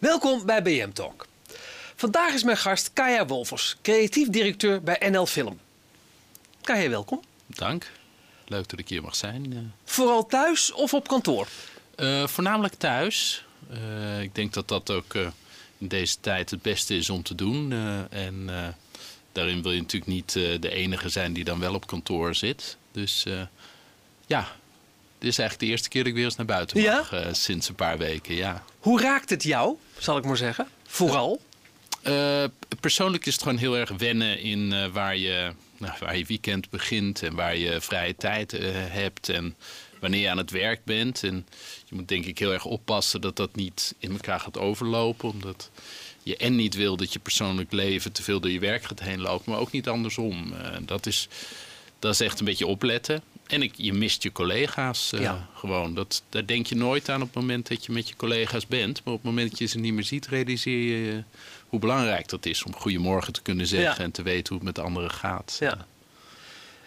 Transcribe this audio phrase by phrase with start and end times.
[0.00, 1.26] Welkom bij BM Talk.
[1.96, 5.58] Vandaag is mijn gast Kaya Wolfers, creatief directeur bij NL Film.
[6.62, 7.20] Kaya, welkom.
[7.46, 7.90] Dank.
[8.46, 9.52] Leuk dat ik hier mag zijn.
[9.52, 11.48] Eh, Vooral thuis of op kantoor?
[11.94, 13.44] eh, voornamelijk thuis.
[13.70, 15.14] Eh, ik denk dat dat ook
[15.78, 17.72] in deze tijd het beste is om te doen.
[18.10, 18.50] En
[19.32, 22.76] daarin wil je natuurlijk niet de enige zijn die dan wel op kantoor zit.
[22.92, 23.24] Dus
[24.26, 24.48] ja,
[25.20, 27.12] dit is eigenlijk de eerste keer dat ik weer eens naar buiten mag.
[27.12, 28.64] eh, sinds een paar weken, ja.
[28.78, 30.68] Hoe raakt het jou, zal ik maar zeggen?
[30.86, 31.40] Vooral?
[32.02, 32.44] Eh,
[32.80, 36.70] persoonlijk is het gewoon heel erg wennen in eh, waar, je, nou, waar je weekend
[36.70, 38.54] begint en waar je vrije tijd
[38.90, 39.54] hebt en
[40.00, 41.22] wanneer je aan het werk bent.
[41.22, 41.46] En
[41.84, 45.70] je moet denk ik heel erg oppassen dat dat niet in elkaar gaat overlopen, omdat
[46.22, 49.20] je en niet wil dat je persoonlijk leven te veel door je werk gaat heen
[49.20, 50.54] lopen, maar ook niet andersom.
[50.80, 51.28] Dat, is,
[51.98, 53.22] dat is echt een beetje opletten.
[53.50, 55.48] En ik, je mist je collega's eh, Ja.
[55.54, 55.94] gewoon.
[55.94, 59.00] Dat, daar denk je nooit aan op het moment dat je met je collega's bent.
[59.04, 61.18] Maar op het moment dat je ze niet meer ziet, realiseer je eh,
[61.68, 64.04] hoe belangrijk dat is om goedemorgen te kunnen zeggen Ja.
[64.04, 65.56] en te weten hoe het met anderen gaat.
[65.60, 65.86] Ja.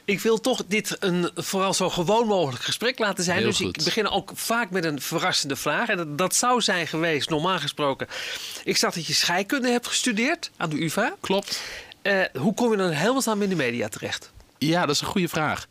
[0.05, 3.37] Ik wil toch dit een vooral zo gewoon mogelijk gesprek laten zijn.
[3.37, 5.89] Heel dus ik begin ook vaak met een verrassende vraag.
[5.89, 8.07] En dat, dat zou zijn geweest, normaal gesproken.
[8.63, 11.15] Ik zag dat je scheikunde hebt gestudeerd aan de UvA.
[11.19, 11.61] Klopt.
[12.01, 14.31] Eh, hoe kom je dan helemaal in de media terecht?
[14.57, 15.67] Ja, dat is een goede vraag.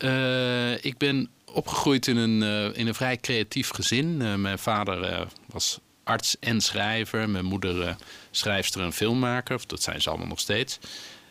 [0.00, 4.22] Eh, ik ben opgegroeid in een, eh, in een vrij creatief gezin.
[4.22, 7.30] Eh, mijn vader was arts en schrijver.
[7.30, 7.96] Mijn moeder
[8.30, 9.54] schrijfster en filmmaker.
[9.54, 10.78] Of dat zijn ze allemaal nog steeds.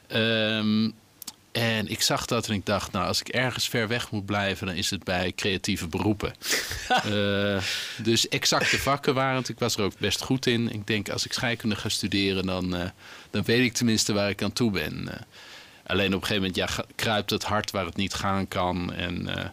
[0.08, 0.90] Ehm,
[1.52, 4.68] en ik zag dat en ik dacht, nou, als ik ergens ver weg moet blijven,
[4.68, 6.34] dan is het bij creatieve beroepen.
[7.98, 9.50] Dus exacte vakken waren het.
[9.50, 10.74] Ik was er ook best goed in.
[10.74, 12.92] Ik denk, als ik scheikunde ga studeren, dan,
[13.30, 15.10] dan weet ik tenminste waar ik aan toe ben.
[15.90, 18.94] Alleen op een gegeven moment ja, kruipt het hart waar het niet gaan kan.
[18.94, 19.50] En eh,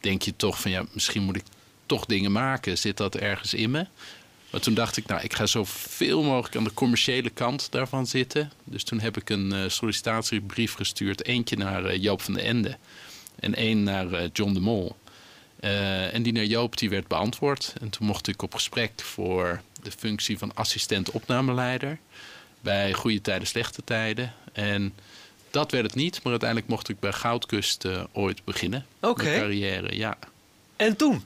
[0.00, 1.44] denk je toch van, ja, misschien moet ik
[1.86, 2.78] toch dingen maken.
[2.78, 3.86] Zit dat ergens in me?
[4.50, 8.52] Maar toen dacht ik, nou, ik ga zoveel mogelijk aan de commerciële kant daarvan zitten.
[8.64, 11.24] Dus toen heb ik een eh, sollicitatiebrief gestuurd.
[11.24, 12.76] Eentje naar eh, Joop van den Ende
[13.40, 14.96] en één naar John de Mol.
[16.12, 17.74] En die naar Joop die werd beantwoord.
[17.80, 21.98] En toen mocht ik op gesprek voor de functie van assistent opnameleider.
[22.60, 24.34] Bij goede tijden, slechte tijden.
[24.52, 24.94] En
[25.54, 26.22] dat werd het niet.
[26.22, 28.86] Maar uiteindelijk mocht ik bij Goudkust eh, ooit beginnen.
[29.00, 29.24] Oké.
[29.24, 30.18] Mijn carrière, ja.
[30.76, 31.24] En toen?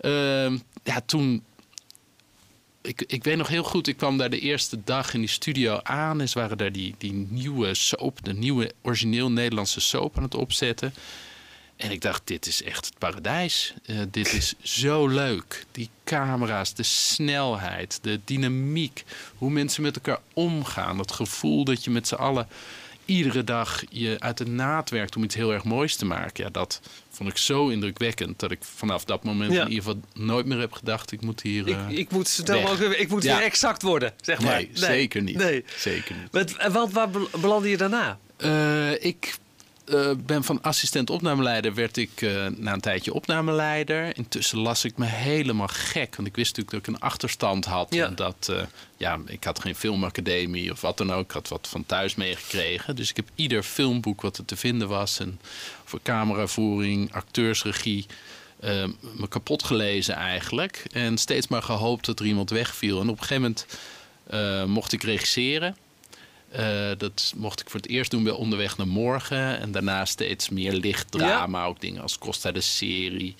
[0.00, 1.44] Ehm, ja, toen.
[2.80, 5.80] Ik, ik weet nog heel goed, ik kwam daar de eerste dag in die studio
[5.82, 6.20] aan.
[6.20, 10.34] En ze waren daar die, die nieuwe soap, de nieuwe origineel Nederlandse soap aan het
[10.34, 10.94] opzetten.
[11.76, 13.74] En ik dacht, dit is echt het paradijs.
[13.84, 15.66] Eh, dit is zo leuk.
[15.72, 19.04] Die camera's, de snelheid, de dynamiek.
[19.36, 20.98] Hoe mensen met elkaar omgaan.
[20.98, 22.48] Het gevoel dat je met z'n allen
[23.08, 26.44] iedere dag je uit de naad werkt om iets heel erg moois te maken.
[26.44, 26.80] Ja, dat
[27.10, 29.62] vond ik zo indrukwekkend dat ik vanaf dat moment Ja.
[29.64, 31.68] in ieder geval nooit meer heb gedacht: ik moet hier.
[31.68, 32.62] Ik, eh, ik moet, weg.
[32.62, 33.36] mogelijk- ik moet Ja.
[33.36, 34.54] weer exact worden, zeg maar.
[34.54, 35.36] nee, zeker niet.
[35.36, 35.64] Nee.
[35.76, 36.28] Zeker niet.
[36.30, 38.18] Want, en want waar bel- belandde je daarna?
[38.36, 39.34] Eh, ik
[39.88, 44.16] eh, ben van assistent opnameleider werd ik eh, na een tijdje opnameleider.
[44.16, 46.16] Intussen las ik me helemaal gek.
[46.16, 47.94] Want ik wist natuurlijk dat ik een achterstand had.
[47.94, 48.06] Ja.
[48.06, 48.62] En dat, eh,
[48.96, 51.24] ja, ik had geen filmacademie of wat dan ook.
[51.24, 52.96] Ik had wat van thuis meegekregen.
[52.96, 55.18] Dus ik heb ieder filmboek wat er te vinden was.
[55.18, 55.40] En
[55.84, 58.06] voor cameravoering, acteursregie.
[59.16, 60.84] me kapot gelezen eigenlijk.
[60.92, 63.00] En steeds maar gehoopt dat er iemand wegviel.
[63.00, 65.76] En op een gegeven moment mocht ik regisseren.
[66.50, 69.58] Eh, dat mocht ik voor het eerst doen bij Onderweg naar Morgen.
[69.60, 71.64] En daarna steeds meer licht drama.
[71.64, 73.34] Ook dingen als Costa de Serie.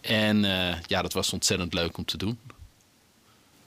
[0.00, 2.38] En eh, ja, dat was ontzettend leuk om te doen.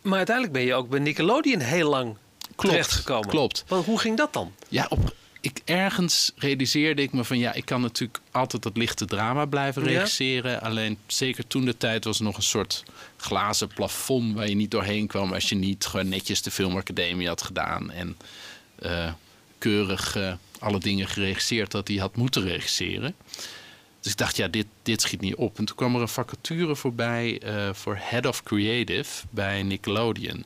[0.02, 2.16] Maar uiteindelijk ben je ook bij Nickelodeon heel lang
[2.56, 3.30] terechtgekomen.
[3.30, 3.64] Klopt.
[3.68, 4.54] Want hoe ging dat dan?
[4.68, 9.06] Ja, op, ik, ergens realiseerde ik me van ja, ik kan natuurlijk altijd dat lichte
[9.06, 9.88] drama blijven Ja.
[9.88, 10.62] regisseren.
[10.62, 12.84] Alleen zeker toen de tijd was er nog een soort
[13.18, 17.42] glazen plafond waar je niet doorheen kwam als je niet gewoon netjes de filmacademie had
[17.42, 17.92] gedaan.
[17.92, 18.18] En
[19.60, 23.16] keurig eh, alle dingen geregisseerd dat hij had moeten regisseren.
[24.02, 25.58] Dus ik dacht, ja, dit, dit schiet niet op.
[25.58, 30.46] En toen kwam er een vacature voorbij eh, voor Head of Creative bij Nickelodeon.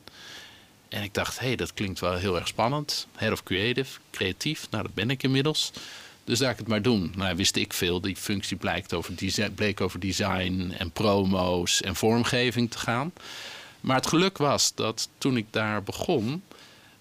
[0.88, 3.06] En ik dacht, hé, hey, dat klinkt wel heel erg spannend.
[3.14, 4.66] Head of Creative, creatief.
[4.70, 5.72] Nou, dat ben ik inmiddels.
[6.24, 7.12] Dus daar ik het maar doen.
[7.16, 8.00] Nou, wist ik veel.
[8.00, 9.14] Die functie blijkt over
[9.54, 13.12] bleek over design en promo's en vormgeving te gaan.
[13.80, 16.42] Maar het geluk was dat toen ik daar begon...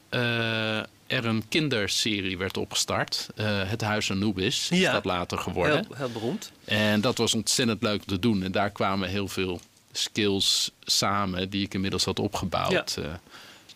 [0.09, 0.81] eh,
[1.13, 3.27] er een kinderserie werd opgestart.
[3.36, 4.92] Eh, het Huis Anubis is Ja.
[4.92, 5.75] dat later geworden.
[5.88, 6.51] Heel, heel beroemd.
[6.65, 8.44] En dat was ontzettend leuk te doen.
[8.44, 9.60] En daar kwamen heel veel
[9.92, 12.98] skills samen die ik inmiddels had opgebouwd.
[12.98, 13.06] Eh,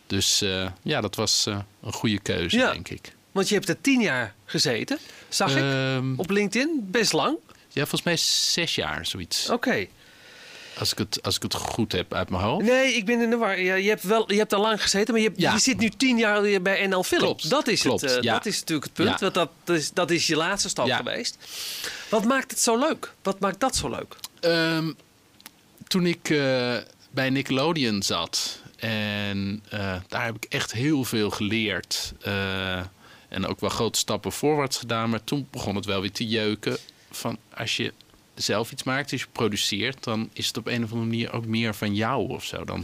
[0.08, 1.46] dus eh, ja, dat was
[1.82, 2.72] een goede keuze, Ja.
[2.72, 3.16] denk ik.
[3.32, 4.98] Want je hebt er tien jaar gezeten,
[5.30, 6.88] zag ik, Ehm, op LinkedIn.
[6.92, 7.38] Best lang.
[7.68, 9.50] ja, volgens mij zes jaar, zoiets.
[9.50, 9.88] Oké.
[10.80, 12.66] Als ik het, als ik het goed heb uit mijn hoofd.
[12.66, 13.60] Nee, ik ben in de war.
[13.60, 15.54] Ja, je hebt wel, je hebt daar lang gezeten, maar je, hebt- Ja.
[15.54, 17.22] je zit nu tien jaar bij NL Film.
[17.22, 18.12] Klopt, Dat is klopt, het.
[18.16, 18.34] eh, ja.
[18.34, 19.20] Dat is natuurlijk het punt.
[19.20, 21.38] Want dat, is, dat is je laatste stap geweest.
[22.10, 23.14] Wat maakt het zo leuk?
[23.24, 24.16] Wat maakt dat zo leuk?
[24.40, 24.92] Ehm,
[25.88, 26.76] toen ik eh,
[27.12, 32.14] bij Nickelodeon zat en eh, daar heb ik echt heel veel geleerd.
[33.30, 35.10] en ook wel grote stappen voorwaarts gedaan.
[35.10, 36.78] Maar toen begon het wel weer te jeuken.
[37.12, 37.94] Van als je
[38.38, 41.46] zelf iets maakt, als je produceert, dan is het op een of andere manier ook
[41.46, 42.66] meer van jou of zo.
[42.66, 42.82] Dan,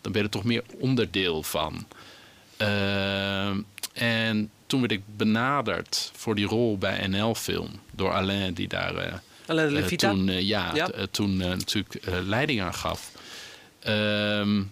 [0.00, 1.86] dan ben je er toch meer onderdeel van.
[2.56, 3.60] Ehm,
[3.92, 8.96] en toen werd ik benaderd voor die rol bij NL Film door Alain, die daar
[8.96, 9.14] eh,
[9.46, 11.94] de eh, toen, eh, ja, toen natuurlijk
[12.24, 13.10] leiding aan gaf.
[13.80, 14.62] Ehm,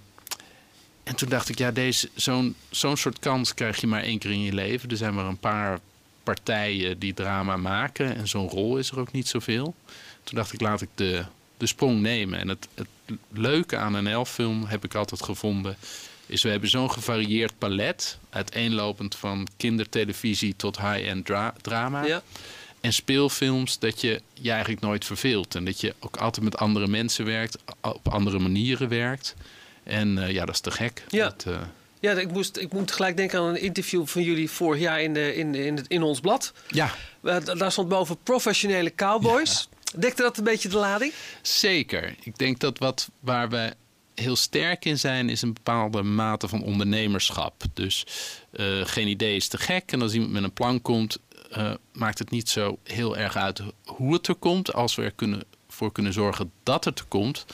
[1.02, 4.30] en toen dacht ik, ja, deze, zo'n, zo'n soort kans krijg je maar één keer
[4.30, 4.90] in je leven.
[4.90, 5.78] Er zijn maar een paar
[6.22, 8.16] partijen die drama maken.
[8.16, 9.74] En zo'n rol is er ook niet zoveel.
[10.28, 11.24] Toen dacht ik, laat ik de,
[11.56, 12.38] de sprong nemen.
[12.38, 12.86] En het, het
[13.32, 15.76] leuke aan een elffilm heb ik altijd gevonden...
[16.26, 18.18] is we hebben zo'n gevarieerd palet.
[18.30, 22.22] Uiteenlopend van kindertelevisie tot high-end dra- drama ja.
[22.80, 25.54] en speelfilms dat je je eigenlijk nooit verveelt.
[25.54, 29.34] En dat je ook altijd met andere mensen werkt, op andere manieren werkt.
[29.82, 31.02] En eh, ja, dat is te gek.
[31.08, 31.24] Ja.
[31.24, 31.60] Dat, eh,
[32.00, 35.14] Ja, ik, moest, ik moet gelijk denken aan een interview van jullie vorig jaar in,
[35.14, 36.52] de, in, in, het, in ons blad.
[36.68, 39.68] ja, Eh, da- daar stond boven professionele cowboys.
[39.96, 41.12] Dekte dat een beetje de lading?
[41.42, 42.14] zeker.
[42.22, 43.74] Ik denk dat wat waar we
[44.14, 47.62] heel sterk in zijn, is een bepaalde mate van ondernemerschap.
[47.74, 48.06] Dus
[48.50, 49.92] eh, geen idee is te gek.
[49.92, 51.18] En als iemand met een plan komt,
[51.50, 54.72] eh, maakt het niet zo heel erg uit hoe het er komt.
[54.72, 57.46] Als we er kunnen, voor kunnen zorgen dat het er komt,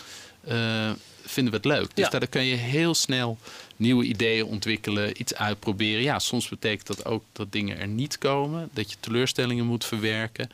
[0.44, 0.90] eh,
[1.24, 1.96] vinden we het leuk.
[1.96, 2.18] Dus Ja.
[2.18, 3.38] daar kan je heel snel
[3.76, 6.02] nieuwe ideeën ontwikkelen, iets uitproberen.
[6.02, 10.50] Ja, soms betekent dat ook dat dingen er niet komen, dat je teleurstellingen moet verwerken.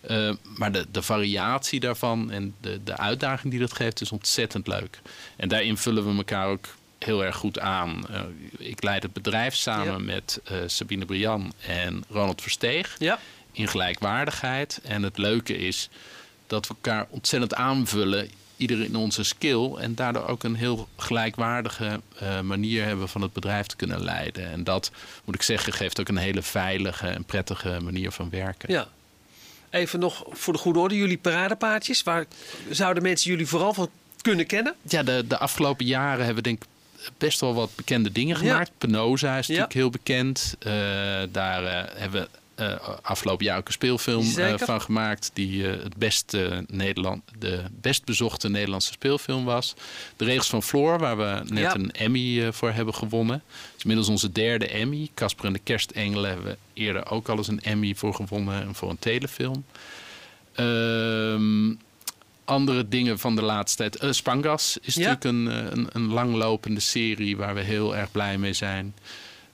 [0.00, 4.66] Eh, maar de, de variatie daarvan en de, de uitdaging die dat geeft is ontzettend
[4.66, 5.00] leuk.
[5.36, 6.66] En daarin vullen we elkaar ook
[6.98, 8.08] heel erg goed aan.
[8.08, 8.20] Eh,
[8.58, 9.98] ik leid het bedrijf samen Ja.
[9.98, 13.18] met eh, Sabine Brian en Ronald Versteeg Ja.
[13.52, 14.80] in gelijkwaardigheid.
[14.84, 15.88] En het leuke is
[16.46, 19.74] dat we elkaar ontzettend aanvullen, ieder in onze skill.
[19.74, 22.00] En daardoor ook een heel gelijkwaardige
[22.42, 24.50] manier hebben van het bedrijf te kunnen leiden.
[24.50, 24.90] En dat,
[25.24, 28.72] moet ik zeggen, geeft ook een hele veilige en prettige manier van werken.
[28.72, 28.88] ja.
[29.70, 32.02] Even nog voor de goede orde, jullie paradepaardjes.
[32.02, 32.26] Waar
[32.70, 34.74] zouden mensen jullie vooral van kunnen kennen?
[34.82, 36.68] Ja, de, de afgelopen jaren hebben we denk ik
[37.18, 38.50] best wel wat bekende dingen Ja.
[38.50, 38.70] gemaakt.
[38.78, 39.52] Penosa is Ja.
[39.52, 40.54] natuurlijk heel bekend.
[40.58, 40.72] Eh,
[41.32, 45.30] daar eh, hebben we eh, afgelopen jaar ook een speelfilm eh, van gemaakt...
[45.34, 49.74] die eh, het beste Nederland, de best bezochte Nederlandse speelfilm was.
[50.16, 51.74] De Regels van Floor, waar we net Ja.
[51.74, 53.42] een Emmy voor hebben gewonnen.
[53.46, 55.08] Het is inmiddels onze derde Emmy.
[55.14, 58.62] Casper en de Kerstengelen hebben we eerder ook al eens een Emmy voor gewonnen...
[58.62, 59.64] en voor een telefilm.
[60.54, 61.72] Ehm
[62.44, 64.14] andere dingen van de laatste tijd.
[64.16, 65.08] Spangas is Ja.
[65.08, 68.94] natuurlijk een, een, een langlopende serie waar we heel erg blij mee zijn.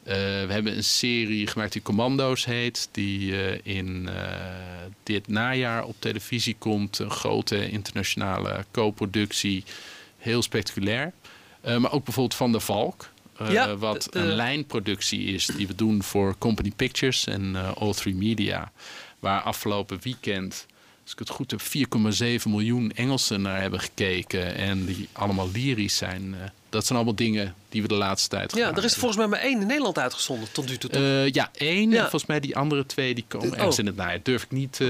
[0.05, 0.15] Eh,
[0.47, 2.89] we hebben een serie gemaakt die Commando's heet.
[2.93, 4.15] Die eh, in eh,
[5.03, 6.99] dit najaar op televisie komt.
[6.99, 9.65] Een grote internationale co-productie.
[10.19, 11.12] Heel spectaculair.
[11.79, 13.12] Maar ook bijvoorbeeld Van der Valk.
[13.51, 17.71] Ja, wat de- de- een lijnproductie is die we doen voor Company Pictures en eh
[17.77, 18.73] All3 Media.
[19.19, 20.67] Waar afgelopen weekend,
[21.03, 24.55] als ik het goed heb, 4,7 miljoen Engelsen naar hebben gekeken.
[24.55, 26.34] En die allemaal lyrisch zijn.
[26.75, 29.27] Dat zijn allemaal dingen die we de laatste tijd Ja, gedaan er is volgens mij
[29.27, 30.91] maar één in Nederland uitgezonden tot nu toe.
[30.91, 31.91] Eh, ja, één.
[31.91, 31.97] Ja.
[31.97, 33.57] En volgens mij die andere twee die komen Oh.
[33.59, 34.21] ergens in het najaar.
[34.23, 34.89] Durf ik niet, eh,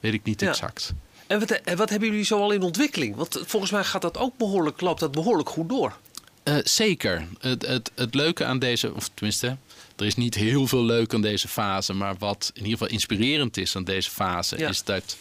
[0.00, 0.48] weet ik niet Ja.
[0.48, 0.92] exact.
[1.26, 3.16] En wat, wat hebben jullie zo al in ontwikkeling?
[3.16, 5.96] Want volgens mij gaat dat ook behoorlijk, loopt dat behoorlijk goed door.
[6.42, 7.26] Eh, zeker.
[7.40, 9.56] Het, het, het leuke aan deze, of tenminste,
[9.96, 11.92] er is niet heel veel leuk aan deze fase.
[11.94, 14.68] Maar wat in ieder geval inspirerend is aan deze fase, Ja.
[14.68, 15.16] is dat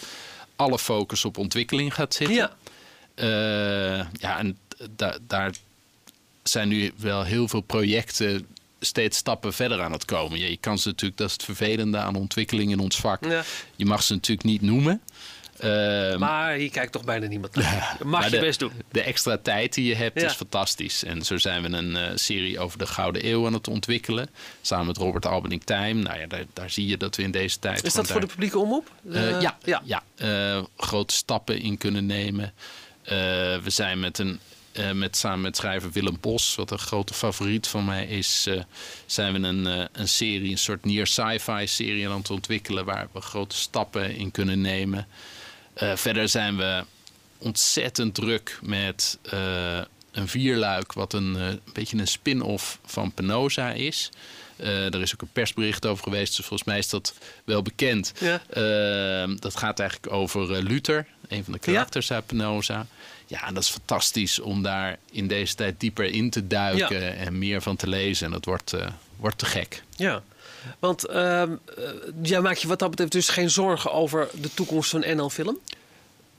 [0.55, 2.35] alle focus op ontwikkeling gaat zitten.
[2.35, 2.51] Ja,
[4.19, 4.57] ja, en
[4.95, 5.51] da- daar
[6.49, 8.47] zijn nu wel heel veel projecten
[8.79, 10.39] steeds stappen verder aan het komen.
[10.39, 13.25] Ja, je kan ze natuurlijk, dat is het vervelende aan ontwikkeling in ons vak.
[13.25, 13.43] ja.
[13.75, 15.01] Je mag ze natuurlijk niet noemen.
[15.57, 17.95] Eh, maar hier kijkt toch bijna niemand naar.
[17.99, 18.71] Dat mag je de, best doen.
[18.91, 20.27] De extra tijd die je hebt Ja.
[20.27, 21.03] is fantastisch.
[21.03, 24.29] En zo zijn we een eh, serie over de Gouden Eeuw aan het ontwikkelen.
[24.61, 25.93] Samen met Robert Albening Time.
[26.01, 27.83] Nou ja, daar, daar zie je dat we in deze tijd...
[27.83, 28.91] Is dat voor de publieke omroep?
[29.11, 29.81] eh, Eh, ja, ja.
[30.15, 30.63] ja.
[30.77, 32.53] grote stappen in kunnen nemen.
[33.03, 34.39] We zijn met een,
[34.77, 38.61] eh, met, samen met schrijver Willem Bos, wat een grote favoriet van mij is, eh,
[39.05, 43.07] zijn we een, eh, een serie, een soort near sci-fi serie aan het ontwikkelen waar
[43.11, 45.07] we grote stappen in kunnen nemen.
[45.95, 46.83] Verder zijn we
[47.37, 49.19] ontzettend druk met
[50.11, 54.09] een vierluik, wat een, een beetje een spin-off van Penosa is.
[54.59, 58.13] Uh, er is ook een persbericht over geweest, dus volgens mij is dat wel bekend.
[58.19, 58.41] Ja.
[59.27, 62.85] Uh, dat gaat eigenlijk over uh, Luther, een van de karakters uit Penosa.
[63.27, 67.11] Ja, en dat is fantastisch om daar in deze tijd dieper in te duiken Ja.
[67.11, 68.25] en meer van te lezen.
[68.25, 69.83] En dat wordt, eh, wordt te gek.
[69.95, 70.23] Ja,
[70.79, 71.83] want ehm, eh,
[72.21, 75.57] jij maakt je wat dat betreft dus geen zorgen over de toekomst van NL Film?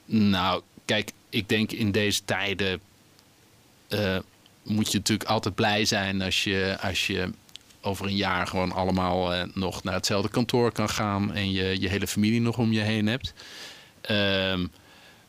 [0.04, 2.80] Nou, kijk, ik denk in deze tijden
[3.88, 4.18] eh,
[4.62, 7.30] moet je natuurlijk altijd blij zijn als je, als je
[7.80, 11.88] over een jaar gewoon allemaal eh, nog naar hetzelfde kantoor kan gaan en je je
[11.88, 13.32] hele familie nog om je heen hebt.
[14.00, 14.66] Ehm,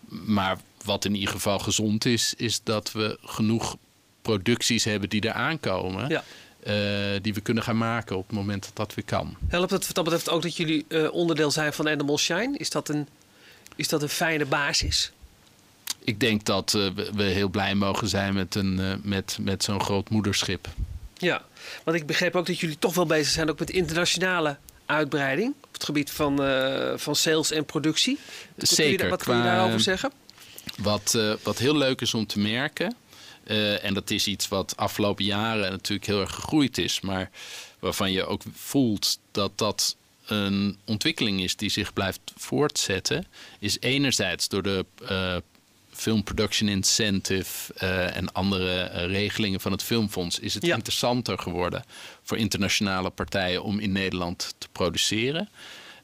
[0.08, 3.78] maar wat in ieder geval gezond is, is dat we genoeg
[4.22, 6.10] producties hebben die er aankomen.
[6.10, 6.24] Ja.
[6.64, 9.36] eh, die we kunnen gaan maken op het moment dat dat weer kan.
[9.48, 12.58] Helpt het wat dat betreft ook dat jullie eh, onderdeel zijn van Animal Shine?
[12.58, 13.08] Is dat een,
[13.76, 15.12] is dat een fijne basis?
[16.04, 20.10] Ik denk dat we, we heel blij mogen zijn met, een, met, met zo'n groot
[20.10, 20.68] moederschip.
[21.20, 21.46] Ja,
[21.84, 25.74] want ik begreep ook dat jullie toch wel bezig zijn ook met internationale uitbreiding op
[25.74, 28.18] het gebied van, eh, van sales en productie.
[28.56, 30.12] Wat kun je, Zeker, wat kun je daarover zeggen?
[30.78, 32.96] Wat, eh, wat heel leuk is om te merken,
[33.44, 37.30] eh, en dat is iets wat afgelopen jaren natuurlijk heel erg gegroeid is, maar
[37.80, 39.96] waarvan je ook voelt dat dat
[40.26, 43.26] een ontwikkeling is die zich blijft voortzetten,
[43.60, 44.86] is enerzijds door de
[46.00, 50.76] Film Production Incentive eh, en andere eh, regelingen van het Filmfonds, is het Ja.
[50.76, 51.84] interessanter geworden
[52.24, 55.50] voor internationale partijen om in Nederland te produceren.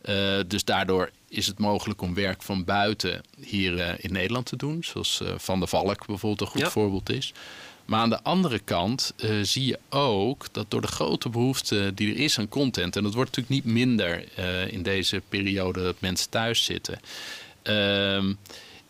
[0.02, 4.84] Eh, dus daardoor is het mogelijk om werk van buiten hier in Nederland te doen.
[4.84, 6.70] Zoals Van der Valk bijvoorbeeld een goed Ja.
[6.70, 7.34] voorbeeld is.
[7.86, 12.20] Maar aan de andere kant zie je ook dat door de grote behoefte die er
[12.20, 12.96] is aan content...
[12.96, 14.38] en dat wordt natuurlijk niet minder
[14.72, 17.00] in deze periode dat mensen thuis zitten...
[17.62, 18.34] ehm,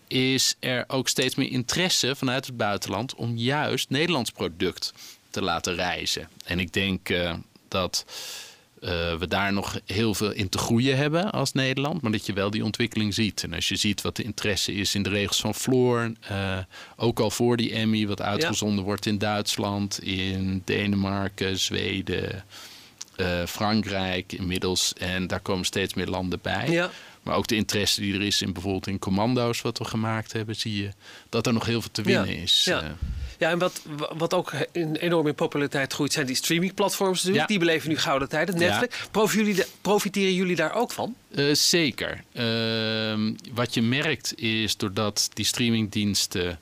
[0.08, 3.16] is er ook steeds meer interesse vanuit het buitenland...
[3.16, 4.94] om juist Nederlands product
[5.30, 6.30] te laten reizen.
[6.46, 7.34] En ik denk eh,
[7.68, 8.06] dat
[8.82, 12.02] eh, we daar nog heel veel in te groeien hebben als Nederland.
[12.02, 13.44] Maar dat je wel die ontwikkeling ziet.
[13.44, 16.12] En als je ziet wat de interesse is in de regels van Floor.
[16.22, 16.58] eh,
[16.96, 22.44] ook al voor die Emmy, wat uitgezonden wordt in Duitsland, in Denemarken, Zweden,
[23.48, 24.94] Frankrijk inmiddels.
[24.94, 26.70] En daar komen steeds meer landen bij.
[26.70, 26.92] Ja.
[27.25, 30.55] Maar ook de interesse die er is in bijvoorbeeld in commando's wat we gemaakt hebben,
[30.55, 30.89] zie je
[31.29, 32.63] dat er nog heel veel te winnen Ja, is.
[32.63, 32.82] ja.
[32.82, 32.89] Eh,
[33.39, 33.82] Ja, en wat,
[34.17, 37.50] wat ook in, enorm in populariteit groeit, zijn die streamingplatforms natuurlijk.
[37.50, 37.58] Ja.
[37.58, 38.58] Die beleven nu gouden tijden.
[38.58, 38.98] Netflix.
[39.12, 41.15] Profiteren jullie, da- profiteren jullie daar ook van?
[41.36, 42.24] Eh, zeker.
[42.34, 46.60] Ehm, wat je merkt is doordat die streamingdiensten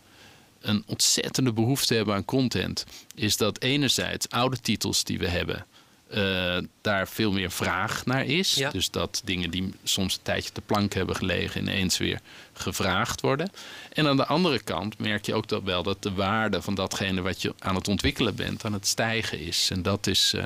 [0.61, 5.65] een ontzettende behoefte hebben aan content, is dat enerzijds oude titels die we hebben,
[6.13, 8.53] eh, daar veel meer vraag naar is.
[8.53, 8.69] Ja.
[8.69, 12.19] Dus dat dingen die soms een tijdje te plank hebben gelegen ineens weer
[12.53, 13.49] gevraagd worden.
[13.93, 17.21] En aan de andere kant merk je ook dat wel dat de waarde van datgene
[17.21, 19.69] wat je aan het ontwikkelen bent, aan het stijgen is.
[19.71, 20.43] En dat is eh,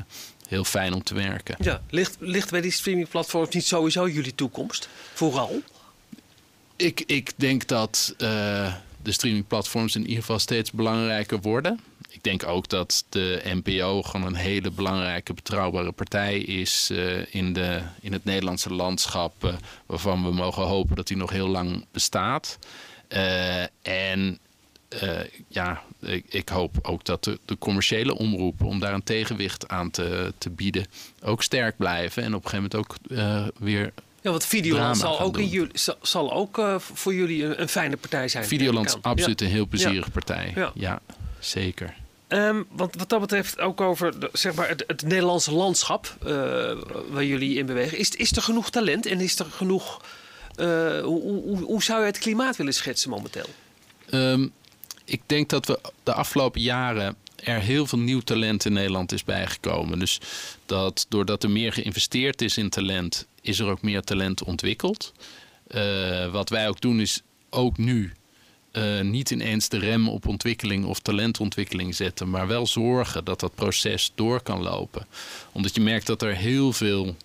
[0.48, 1.56] heel fijn om te werken.
[1.60, 1.82] Ja.
[1.90, 4.90] Ligt, ligt bij die streamingplatforms niet sowieso jullie toekomst?
[5.14, 5.62] Vooral?
[6.76, 11.80] Ik, ik denk dat eh, de streamingplatforms in ieder geval steeds belangrijker worden.
[12.10, 17.54] Ik denk ook dat de NPO gewoon een hele belangrijke, betrouwbare partij is eh, in,
[17.54, 19.44] de, in het Nederlandse landschap.
[19.44, 19.54] eh,
[19.86, 22.60] waarvan we mogen hopen dat die nog heel lang bestaat.
[23.08, 24.40] Eh, en
[25.48, 29.92] ja, ik, ik hoop ook dat de, de commerciële omroepen, om daar een tegenwicht aan
[29.92, 30.86] te, te bieden,
[31.24, 32.24] ook sterk blijven.
[32.24, 32.92] En op een gegeven moment
[33.36, 37.70] ook weer Ja, want Videoland zal ook, in jullie, zal, ook voor jullie een, een
[37.70, 38.46] fijne partij zijn.
[38.46, 40.52] Videoland is absoluut een heel plezierige partij.
[40.56, 40.72] Ja.
[40.76, 41.02] Ja,
[41.40, 41.94] zeker.
[42.28, 46.32] Ehm, want wat dat betreft ook over de- zeg maar, het, het Nederlandse landschap eh,
[47.10, 47.98] waar jullie in bewegen.
[47.98, 50.02] Is, is er genoeg talent en is er genoeg...
[50.56, 50.66] eh,
[51.02, 53.46] hoe, hoe, hoe zou je het klimaat willen schetsen momenteel?
[54.10, 54.48] Ehm,
[55.06, 59.24] ik denk dat we de afgelopen jaren er heel veel nieuw talent in Nederland is
[59.24, 60.00] bijgekomen.
[60.00, 60.20] Dus
[60.66, 65.14] dat doordat er meer geïnvesteerd is in talent, is er ook meer talent ontwikkeld.
[65.68, 68.14] Eh, wat wij ook doen is ook nu
[68.78, 73.56] eh, niet ineens de rem op ontwikkeling of talentontwikkeling zetten, maar wel zorgen dat dat
[73.56, 75.08] proces door kan lopen.
[75.52, 77.16] Omdat je merkt dat er heel veel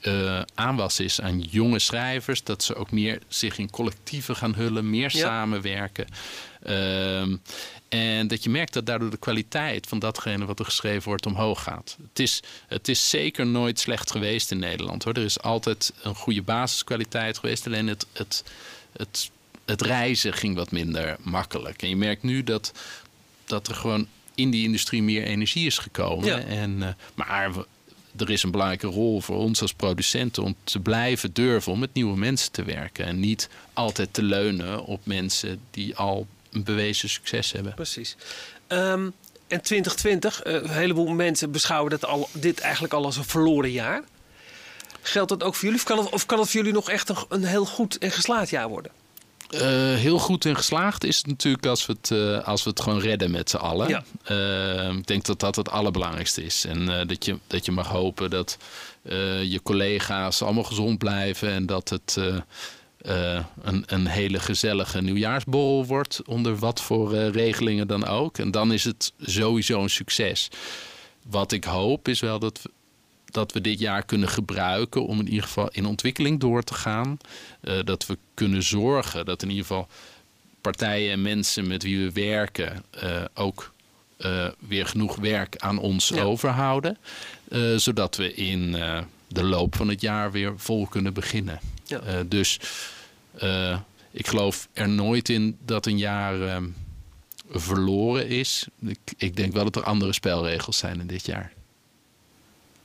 [0.00, 4.90] eh, aanwas is aan jonge schrijvers, dat ze ook meer zich in collectieven gaan hullen,
[4.90, 5.26] meer Ja.
[5.26, 6.06] samenwerken.
[6.62, 7.36] Ehm,
[7.88, 11.62] en dat je merkt dat daardoor de kwaliteit van datgene wat er geschreven wordt omhoog
[11.62, 11.96] gaat.
[12.08, 15.04] Het is, het is zeker nooit slecht geweest in Nederland.
[15.04, 15.14] Hoor.
[15.14, 17.66] Er is altijd een goede basiskwaliteit geweest.
[17.66, 18.44] Alleen het, het,
[18.92, 19.30] het,
[19.70, 21.82] het reizen ging wat minder makkelijk.
[21.82, 22.72] En je merkt nu dat,
[23.44, 26.26] dat er gewoon in die industrie meer energie is gekomen.
[26.26, 26.38] Ja.
[26.38, 27.50] En, eh, maar
[28.16, 31.94] er is een belangrijke rol voor ons als producenten om te blijven durven om met
[31.94, 33.04] nieuwe mensen te werken.
[33.04, 37.74] En niet altijd te leunen op mensen die al een bewezen succes hebben.
[37.74, 38.16] Precies.
[38.66, 39.10] Ehm,
[39.46, 43.70] en 2020, eh, een heleboel mensen beschouwen dat al, dit eigenlijk al als een verloren
[43.70, 44.02] jaar.
[45.02, 45.78] Geldt dat ook voor jullie?
[45.78, 48.10] Of kan het, of kan het voor jullie nog echt een, een heel goed en
[48.10, 48.92] geslaagd jaar worden?
[49.50, 49.60] Uh,
[49.94, 53.00] heel goed en geslaagd is het natuurlijk als we het, uh, als we het gewoon
[53.00, 53.88] redden met z'n allen.
[53.88, 54.02] Ja.
[54.28, 56.64] Uh, ik denk dat dat het allerbelangrijkste is.
[56.64, 58.58] En dat, je, dat je mag hopen dat
[59.42, 62.16] je collega's allemaal gezond blijven en dat het
[63.62, 68.38] een, een hele gezellige nieuwjaarsborrel wordt, onder wat voor regelingen dan ook.
[68.38, 70.48] En dan is het sowieso een succes.
[71.26, 72.62] Wat ik hoop is wel dat
[73.30, 77.18] dat we dit jaar kunnen gebruiken om in ieder geval in ontwikkeling door te gaan.
[77.62, 79.88] Uh, dat we kunnen zorgen dat in ieder geval
[80.60, 83.72] partijen en mensen met wie we werken uh, ook
[84.18, 86.22] uh, weer genoeg werk aan ons ja.
[86.22, 86.98] overhouden.
[87.76, 88.72] zodat we in
[89.28, 91.60] de loop van het jaar weer vol kunnen beginnen.
[91.84, 92.00] Ja.
[92.26, 92.60] dus
[94.10, 96.62] ik geloof er nooit in dat een jaar
[97.50, 98.66] verloren is.
[98.80, 101.52] Ik, ik denk wel dat er andere spelregels zijn in dit jaar.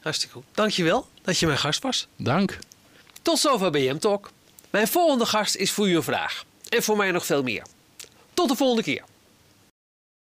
[0.06, 0.46] Hartstikke goed.
[0.52, 2.08] Dankjewel dat je mijn gast was.
[2.16, 2.60] Dank.
[3.22, 4.32] Tot zover BM Talk.
[4.70, 6.46] Mijn volgende gast is voor u een vraag.
[6.70, 7.66] En voor mij nog veel meer.
[8.34, 9.04] Tot de volgende keer.